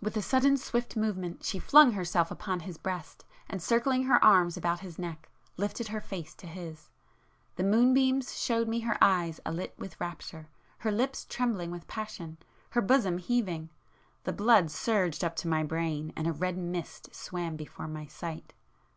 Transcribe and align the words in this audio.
With 0.00 0.16
a 0.16 0.22
sudden 0.22 0.56
swift 0.58 0.94
movement, 0.94 1.42
she 1.44 1.58
flung 1.58 1.90
herself 1.94 2.30
upon 2.30 2.60
his 2.60 2.78
breast, 2.78 3.24
and 3.50 3.60
circling 3.60 4.04
her 4.04 4.22
arms 4.24 4.56
about 4.56 4.78
his 4.78 4.96
neck, 4.96 5.28
lifted 5.56 5.88
her 5.88 6.00
face 6.00 6.36
to 6.36 6.46
his. 6.46 6.88
The 7.56 7.64
moonbeams 7.64 8.38
showed 8.40 8.68
me 8.68 8.78
her 8.86 8.96
eyes 9.02 9.40
alit 9.44 9.74
with 9.76 10.00
rapture, 10.00 10.46
her 10.78 10.92
lips 10.92 11.26
trembling 11.28 11.72
with 11.72 11.88
passion, 11.88 12.38
her 12.70 12.80
bosom 12.80 13.18
heaving,... 13.18 13.70
the 14.22 14.32
blood 14.32 14.70
surged 14.70 15.24
up 15.24 15.34
to 15.34 15.48
my 15.48 15.64
brain, 15.64 16.12
and 16.14 16.28
a 16.28 16.32
red 16.32 16.56
mist 16.56 17.12
swam 17.12 17.56
before 17.56 17.88
my 17.88 18.06
sight 18.06 18.52